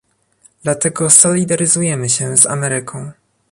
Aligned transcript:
Dlatego 0.63 1.09
solidaryzujemy 1.09 2.09
się 2.09 2.37
z 2.37 2.45
Ameryką 2.45 3.11